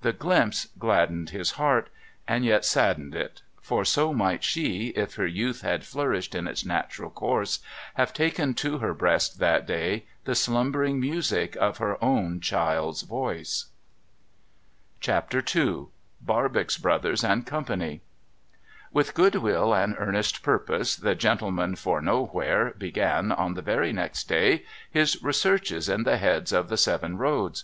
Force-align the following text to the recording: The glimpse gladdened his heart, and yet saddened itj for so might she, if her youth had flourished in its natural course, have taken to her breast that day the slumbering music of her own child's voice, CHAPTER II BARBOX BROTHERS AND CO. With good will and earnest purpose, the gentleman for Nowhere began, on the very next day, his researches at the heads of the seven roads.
The 0.00 0.12
glimpse 0.12 0.66
gladdened 0.76 1.30
his 1.30 1.52
heart, 1.52 1.88
and 2.26 2.44
yet 2.44 2.64
saddened 2.64 3.14
itj 3.14 3.42
for 3.62 3.84
so 3.84 4.12
might 4.12 4.42
she, 4.42 4.88
if 4.96 5.14
her 5.14 5.24
youth 5.28 5.60
had 5.60 5.84
flourished 5.86 6.34
in 6.34 6.48
its 6.48 6.66
natural 6.66 7.10
course, 7.10 7.60
have 7.94 8.12
taken 8.12 8.54
to 8.54 8.78
her 8.78 8.92
breast 8.92 9.38
that 9.38 9.66
day 9.68 10.04
the 10.24 10.34
slumbering 10.34 10.98
music 10.98 11.54
of 11.60 11.76
her 11.78 11.96
own 12.02 12.40
child's 12.40 13.02
voice, 13.02 13.66
CHAPTER 14.98 15.38
II 15.54 15.86
BARBOX 16.22 16.76
BROTHERS 16.78 17.22
AND 17.22 17.46
CO. 17.46 18.00
With 18.92 19.14
good 19.14 19.36
will 19.36 19.72
and 19.72 19.94
earnest 19.96 20.42
purpose, 20.42 20.96
the 20.96 21.14
gentleman 21.14 21.76
for 21.76 22.00
Nowhere 22.00 22.74
began, 22.76 23.30
on 23.30 23.54
the 23.54 23.62
very 23.62 23.92
next 23.92 24.28
day, 24.28 24.64
his 24.90 25.22
researches 25.22 25.88
at 25.88 26.02
the 26.02 26.16
heads 26.16 26.52
of 26.52 26.68
the 26.68 26.76
seven 26.76 27.16
roads. 27.16 27.62